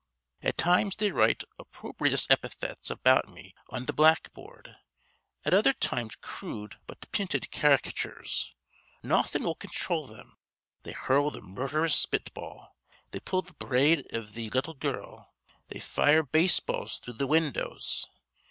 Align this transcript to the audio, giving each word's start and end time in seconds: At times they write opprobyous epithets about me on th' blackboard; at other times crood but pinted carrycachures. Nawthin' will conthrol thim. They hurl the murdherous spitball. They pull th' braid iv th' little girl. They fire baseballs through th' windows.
At 0.41 0.57
times 0.57 0.95
they 0.95 1.11
write 1.11 1.43
opprobyous 1.59 2.25
epithets 2.27 2.89
about 2.89 3.29
me 3.29 3.53
on 3.69 3.85
th' 3.85 3.95
blackboard; 3.95 4.75
at 5.45 5.53
other 5.53 5.73
times 5.73 6.15
crood 6.15 6.79
but 6.87 7.05
pinted 7.11 7.51
carrycachures. 7.51 8.55
Nawthin' 9.03 9.43
will 9.43 9.53
conthrol 9.53 10.07
thim. 10.07 10.37
They 10.81 10.93
hurl 10.93 11.29
the 11.29 11.41
murdherous 11.43 11.95
spitball. 11.95 12.75
They 13.11 13.19
pull 13.19 13.43
th' 13.43 13.59
braid 13.59 14.07
iv 14.09 14.33
th' 14.33 14.55
little 14.55 14.73
girl. 14.73 15.35
They 15.67 15.79
fire 15.79 16.23
baseballs 16.23 16.97
through 16.97 17.19
th' 17.19 17.27
windows. 17.27 18.07